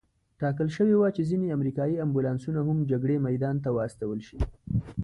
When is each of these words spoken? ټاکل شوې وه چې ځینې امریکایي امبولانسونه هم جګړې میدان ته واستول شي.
ټاکل 0.41 0.67
شوې 0.77 0.95
وه 0.97 1.09
چې 1.15 1.21
ځینې 1.29 1.53
امریکایي 1.57 2.01
امبولانسونه 2.05 2.59
هم 2.67 2.77
جګړې 2.91 3.17
میدان 3.27 3.55
ته 3.63 3.69
واستول 3.77 4.19
شي. 4.27 4.39